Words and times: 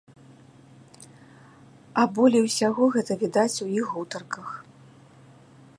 А 2.03 2.07
болей 2.15 2.43
усяго 2.47 2.83
гэта 2.95 3.11
відаць 3.25 3.61
у 3.67 3.67
іх 3.81 3.85
гутарках. 3.99 4.49